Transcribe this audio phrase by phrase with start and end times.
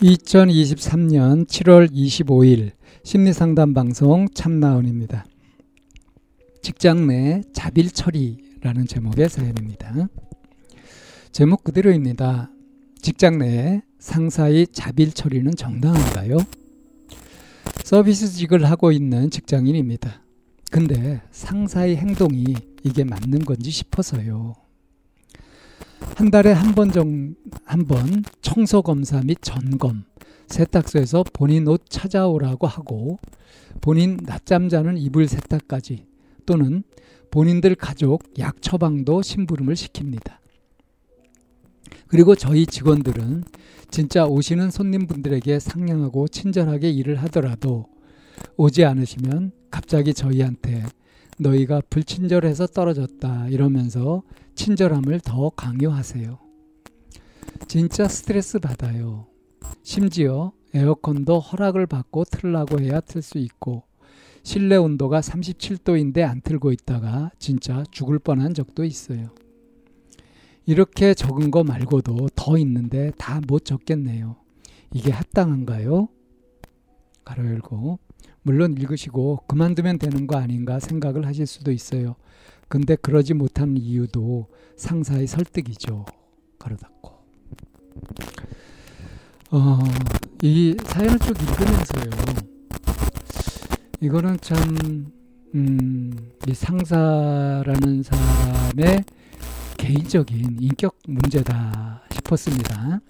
[0.00, 2.72] 2023년 7월 25일
[3.04, 5.26] 심리상담 방송 참나원입니다.
[6.62, 10.08] 직장 내 자빌 처리라는 제목의 사연입니다.
[11.32, 12.50] 제목 그대로입니다.
[13.02, 16.38] 직장 내 상사의 자빌 처리는 정당한가요?
[17.84, 20.22] 서비스직을 하고 있는 직장인입니다.
[20.70, 24.54] 근데 상사의 행동이 이게 맞는 건지 싶어서요.
[26.16, 30.04] 한 달에 한 번 정, 한 번 청소 검사 및 점검,
[30.48, 33.18] 세탁소에서 본인 옷 찾아오라고 하고
[33.80, 36.06] 본인 낮잠 자는 이불 세탁까지
[36.46, 36.82] 또는
[37.30, 40.38] 본인들 가족 약 처방도 심부름을 시킵니다.
[42.08, 43.44] 그리고 저희 직원들은
[43.90, 47.86] 진짜 오시는 손님분들에게 상냥하고 친절하게 일을 하더라도
[48.56, 50.84] 오지 않으시면 갑자기 저희한테
[51.38, 54.22] 너희가 불친절해서 떨어졌다 이러면서
[54.60, 56.38] 친절함을 더 강요하세요.
[57.66, 59.26] 진짜 스트레스 받아요.
[59.82, 63.84] 심지어 에어컨도 허락을 받고 틀라고 해야 틀 수 있고
[64.42, 69.30] 실내 온도가 37도인데 안 틀고 있다가 진짜 죽을 뻔한 적도 있어요.
[70.66, 74.36] 이렇게 적은 거 말고도 더 있는데 다 못 적겠네요.
[74.92, 76.08] 이게 합당한가요?
[77.24, 77.98] 가로 열고
[78.42, 82.16] 물론 읽으시고 그만두면 되는 거 아닌가 생각을 하실 수도 있어요.
[82.70, 86.04] 근데 그러지 못하는 이유도 상사의 설득이죠.
[86.56, 87.10] 가로 닫고.
[89.50, 89.78] 어,
[90.42, 92.10] 이 사연을 쭉 읽으면서요.
[94.00, 95.10] 이거는 참,
[95.52, 99.04] 음, 이 상사라는 사람의
[99.76, 103.00] 개인적인 인격 문제다 싶었습니다.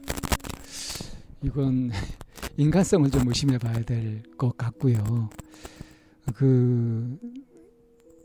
[1.45, 1.91] 이건
[2.57, 5.29] 인간성을 좀 의심해 봐야 될 것 같고요.
[6.35, 7.19] 그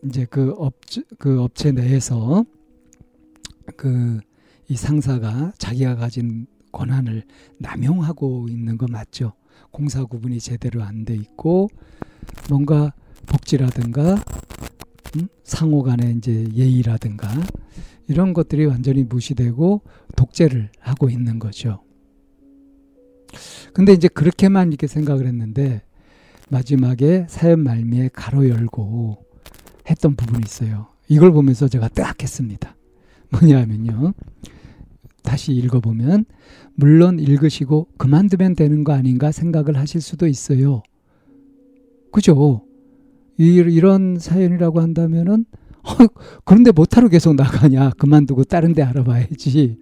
[0.06, 2.46] 이제 그 업체 그 업체 내에서
[3.76, 4.20] 그
[4.68, 7.24] 이 상사가 자기가 가진 권한을
[7.60, 9.34] 남용하고 있는 거 맞죠?
[9.72, 11.70] 공사 구분이 제대로 안 돼 있고
[12.50, 12.92] 뭔가
[13.28, 14.16] 복지라든가
[15.18, 15.28] 음?
[15.44, 17.30] 상호 간의 이제 예의라든가
[18.08, 19.82] 이런 것들이 완전히 무시되고
[20.16, 21.84] 독재를 하고 있는 거죠.
[23.74, 25.84] 근데 이제 그렇게만 이렇게 생각을 했는데
[26.50, 29.25] 마지막에 사연 말미에 가로 열고
[29.90, 30.88] 했던 부분이 있어요.
[31.08, 32.76] 이걸 보면서 제가 딱 했습니다.
[33.32, 34.14] 뭐냐면요.
[35.24, 36.26] 다시 읽어보면
[36.76, 40.84] 물론 읽으시고 그만두면 되는 거 아닌가 생각을 하실 수도 있어요.
[42.12, 42.66] 그죠?
[43.38, 45.46] 이, 런 사연이라고 한다면은
[45.84, 45.94] 어,
[46.46, 49.78] 그런데 못하러 계속 나가냐 그만두고 다른 데 알아봐야지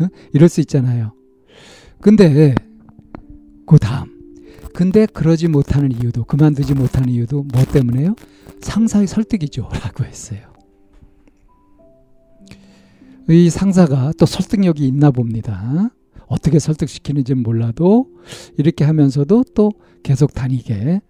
[0.00, 0.06] 어?
[0.32, 1.12] 이럴 수 있잖아요.
[2.00, 2.54] 근데
[3.66, 4.17] 그 다음.
[4.78, 8.14] 근데 그러지 못하는 이유도, 그만두지 못하는 이유도 뭐 때문에요?
[8.60, 9.68] 상사의 설득이죠.
[9.72, 10.38] 라고 했어요.
[13.28, 15.90] 이 상사가 또 설득력이 있나 봅니다.
[16.28, 18.06] 어떻게 설득시키는지 몰라도
[18.56, 19.72] 이렇게 하면서도 또
[20.04, 21.00] 계속 다니게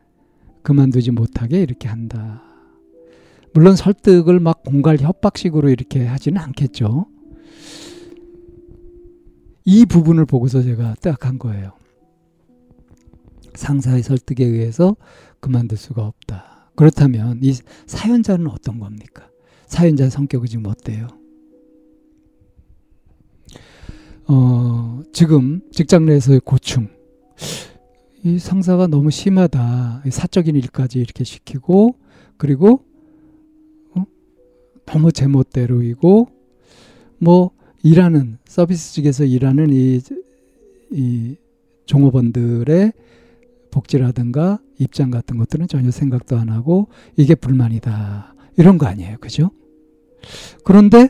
[0.62, 2.42] 그만두지 못하게 이렇게 한다.
[3.52, 7.04] 물론 설득을 막 공갈 협박식으로 이렇게 하지는 않겠죠.
[9.66, 11.77] 이 부분을 보고서 제가 딱 한 거예요.
[13.58, 14.96] 상사의 설득에 의해서
[15.40, 16.70] 그만둘 수가 없다.
[16.76, 17.52] 그렇다면 이
[17.86, 19.28] 사연자는 어떤 겁니까?
[19.66, 21.08] 사연자 성격이 지금 어때요?
[24.28, 26.88] 어, 지금 직장 내에서의 고충.
[28.24, 30.04] 이 상사가 너무 심하다.
[30.08, 31.96] 사적인 일까지 이렇게 시키고,
[32.36, 32.84] 그리고,
[33.94, 34.04] 어?
[34.86, 36.28] 너무 제멋대로이고,
[37.18, 37.50] 뭐,
[37.82, 40.00] 일하는, 서비스직에서 일하는 이,
[40.92, 41.36] 이
[41.86, 42.92] 종업원들의
[43.70, 48.34] 복지라든가 입장 같은 것들은 전혀 생각도 안 하고 이게 불만이다.
[48.56, 49.18] 이런 거 아니에요.
[49.18, 49.50] 그죠?
[50.64, 51.08] 그런데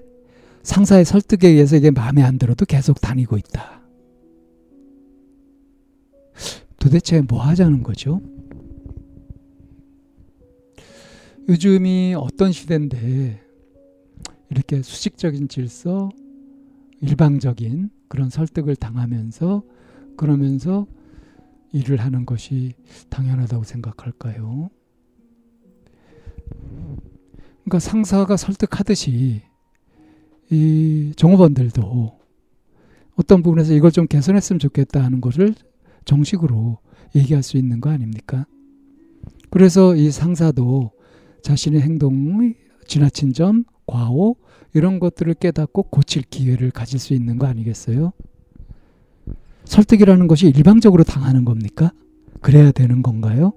[0.63, 3.83] 상사의 설득에 의해서 이게 마음에 안 들어도 계속 다니고 있다.
[6.79, 8.21] 도대체 뭐 하자는 거죠?
[11.49, 13.41] 요즘이 어떤 시대인데
[14.51, 16.11] 이렇게 수직적인 질서,
[17.01, 19.63] 일방적인 그런 설득을 당하면서
[20.17, 20.87] 그러면서
[21.73, 22.75] 일을 하는 것이
[23.11, 24.71] 당연하다고 생각할까요?
[27.65, 29.43] 그러니까 상사가 설득하듯이
[30.51, 32.19] 이 종업원들도
[33.17, 35.55] 어떤 부분에서 이걸 좀 개선했으면 좋겠다 하는 것을
[36.05, 36.79] 정식으로
[37.15, 38.47] 얘기할 수 있는 거 아닙니까?
[39.51, 40.93] 그래서 이 상사도
[41.43, 42.55] 자신의 행동의
[42.87, 44.37] 지나친 점, 과오
[44.75, 48.13] 이런 것들을 깨닫고 고칠 기회를 가질 수 있는 거 아니겠어요?
[49.69, 51.93] 설득이라는 것이 일방적으로 당하는 겁니까?
[52.41, 53.53] 그래야 되는 건가요?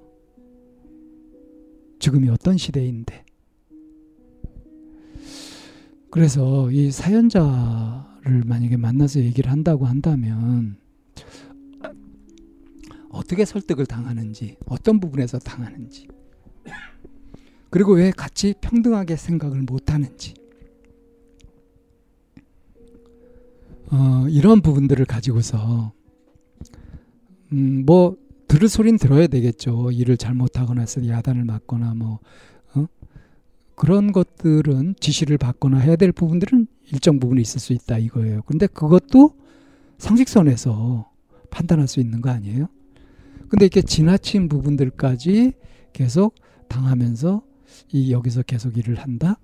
[2.00, 3.24] 지금이 어떤 시대인데.
[6.10, 10.78] 그래서 이 사연자를 만약에 만나서 얘기를 한다고 한다면
[13.10, 16.08] 어떻게 설득을 당하는지, 어떤 부분에서 당하는지,
[17.70, 20.34] 그리고 왜 같이 평등하게 생각을 못 하는지,
[23.92, 25.94] 어, 이런 부분들을 가지고서,
[27.54, 28.18] 음, 뭐,
[28.48, 29.92] 들을 소린 들어야 되겠죠.
[29.92, 32.20] 일을 잘못하거나 해서 야단을 맞거나 뭐,
[32.74, 32.86] 어?
[33.76, 38.42] 그런 것들은 지시를 받거나 해야 될 부분들은 일정 부분 있을 수 있다 이거예요.
[38.44, 39.36] 근데 그것도
[39.98, 41.10] 상식선에서
[41.50, 42.68] 판단할 수 있는 거 아니에요?
[43.50, 45.54] 근데 이렇게 지나친 부분들까지
[45.94, 46.36] 계속
[46.68, 47.44] 당하면서
[47.92, 49.38] 이 여기서 계속 일을 한다?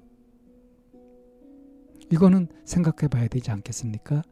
[2.11, 4.23] 이거는 생각해 봐야 되지 않겠습니까?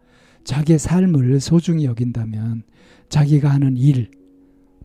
[0.45, 2.63] 자기의 삶을 소중히 여긴다면
[3.09, 4.09] 자기가 하는 일,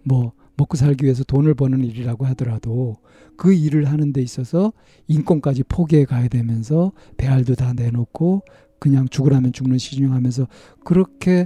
[0.03, 2.97] 뭐 먹고 살기 위해서 돈을 버는 일이라고 하더라도
[3.37, 4.73] 그 일을 하는 데 있어서
[5.07, 8.43] 인권까지 포기해 가야 되면서 배알도 다 내놓고
[8.79, 10.49] 그냥 죽으라면 죽는 시중하면서
[10.85, 11.45] 그렇게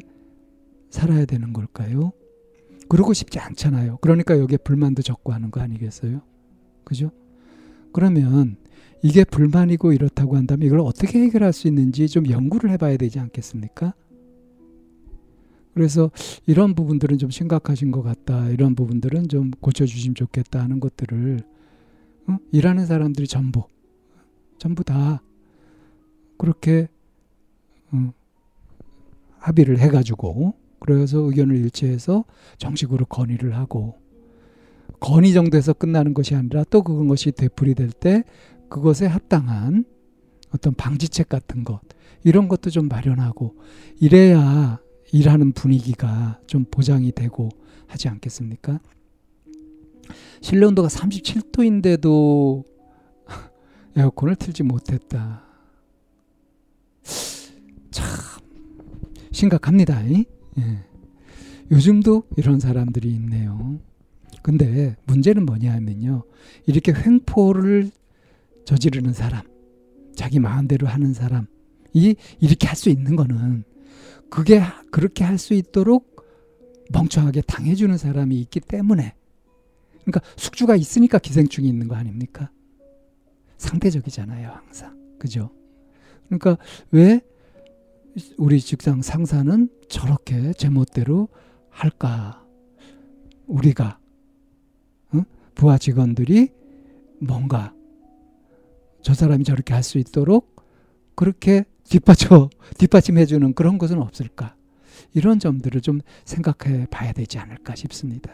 [0.90, 2.12] 살아야 되는 걸까요?
[2.88, 3.98] 그러고 싶지 않잖아요.
[4.00, 6.22] 그러니까 여기에 불만도 적고 하는 거 아니겠어요?
[6.84, 7.10] 그죠?
[7.92, 8.56] 그러면
[9.02, 13.94] 이게 불만이고 이렇다고 한다면 이걸 어떻게 해결할 수 있는지 좀 연구를 해봐야 되지 않겠습니까?
[15.74, 16.10] 그래서
[16.46, 18.48] 이런 부분들은 좀 심각하신 것 같다.
[18.48, 21.40] 이런 부분들은 좀 고쳐주시면 좋겠다 하는 것들을
[22.28, 22.38] 어?
[22.52, 23.64] 일하는 사람들이 전부
[24.56, 25.22] 전부 다
[26.38, 26.88] 그렇게
[27.92, 28.12] 어,
[29.38, 32.24] 합의를 해가지고 그래서 의견을 일치해서
[32.58, 33.98] 정식으로 건의를 하고
[35.00, 38.24] 건의 정도에서 끝나는 것이 아니라 또 그것이 되풀이될 때
[38.70, 39.84] 그것에 합당한
[40.54, 41.80] 어떤 방지책 같은 것
[42.22, 43.56] 이런 것도 좀 마련하고
[44.00, 44.78] 이래야
[45.14, 47.48] 일하는 분위기가 좀 보장이 되고
[47.86, 48.80] 하지 않겠습니까?
[50.40, 52.64] 실내 온도가 37도인데도
[53.96, 55.44] 에어컨을 틀지 못했다.
[57.92, 58.08] 참
[59.30, 60.04] 심각합니다.
[60.10, 60.26] 예.
[61.70, 63.78] 요즘도 이런 사람들이 있네요.
[64.42, 66.24] 근데 문제는 뭐냐 하면요.
[66.66, 67.88] 이렇게 횡포를
[68.64, 69.46] 저지르는 사람,
[70.16, 71.46] 자기 마음대로 하는 사람,
[71.92, 73.62] 이 이렇게 할 수 있는 거는
[74.30, 74.60] 그게
[74.90, 76.14] 그렇게 할 수 있도록
[76.92, 79.14] 멍청하게 당해주는 사람이 있기 때문에
[80.04, 82.50] 그러니까 숙주가 있으니까 기생충이 있는 거 아닙니까?
[83.56, 85.16] 상대적이잖아요, 항상.
[85.18, 85.50] 그죠?
[86.28, 86.58] 그러니까
[86.90, 87.20] 왜
[88.36, 91.28] 우리 직장 상사는 저렇게 제멋대로
[91.70, 92.44] 할까?
[93.46, 93.98] 우리가
[95.14, 95.24] 응?
[95.54, 96.50] 부하 직원들이
[97.20, 97.72] 뭔가
[99.02, 100.54] 저 사람이 저렇게 할 수 있도록
[101.14, 104.56] 그렇게 뒷받쳐 뒷받침해주는 그런 것은 없을까?
[105.12, 108.32] 이런 점들을 좀 생각해 봐야 되지 않을까 싶습니다.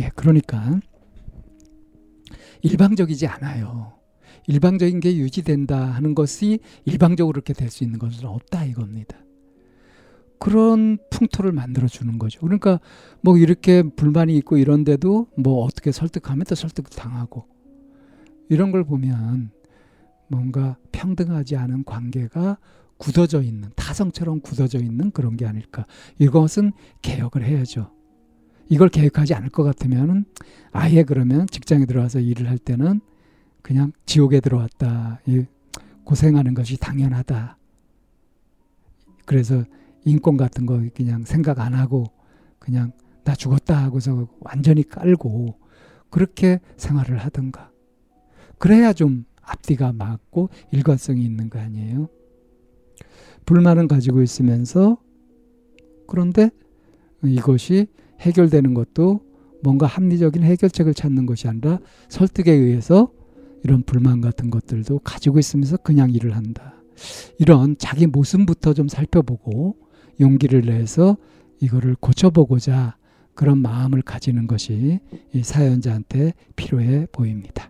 [0.00, 0.80] 예, 그러니까
[2.62, 3.92] 일방적이지 않아요.
[4.46, 9.16] 일방적인 게 유지된다 하는 것이 일방적으로 그렇게 될 수 있는 것은 없다 이겁니다.
[10.38, 12.40] 그런 풍토를 만들어 주는 거죠.
[12.40, 12.80] 그러니까
[13.20, 17.44] 뭐 이렇게 불만이 있고 이런데도 뭐 어떻게 설득하면 또 설득 당하고
[18.48, 19.50] 이런 걸 보면
[20.30, 22.56] 뭔가 평등하지 않은 관계가
[22.96, 25.86] 굳어져 있는 타성처럼 굳어져 있는 그런 게 아닐까.
[26.18, 26.72] 이것은
[27.02, 27.90] 개혁을 해야죠.
[28.68, 30.24] 이걸 개혁하지 않을 것 같으면은
[30.70, 33.00] 아예 그러면 직장에 들어와서 일을 할 때는
[33.62, 35.20] 그냥 지옥에 들어왔다.
[36.04, 37.58] 고생하는 것이 당연하다.
[39.26, 39.64] 그래서
[40.04, 42.04] 인권 같은 거 그냥 생각 안 하고
[42.60, 42.92] 그냥
[43.24, 45.58] 나 죽었다 하고서 완전히 깔고
[46.08, 47.70] 그렇게 생활을 하든가.
[48.58, 52.08] 그래야 좀 앞뒤가 맞고 일관성이 있는 거 아니에요?
[53.46, 54.98] 불만은 가지고 있으면서
[56.06, 56.50] 그런데
[57.24, 57.88] 이것이
[58.20, 59.20] 해결되는 것도
[59.62, 63.12] 뭔가 합리적인 해결책을 찾는 것이 아니라 설득에 의해서
[63.62, 66.74] 이런 불만 같은 것들도 가지고 있으면서 그냥 일을 한다.
[67.38, 69.76] 이런 자기 모습부터 좀 살펴보고
[70.18, 71.16] 용기를 내서
[71.60, 72.96] 이거를 고쳐보고자
[73.34, 75.00] 그런 마음을 가지는 것이
[75.32, 77.69] 이 사연자한테 필요해 보입니다.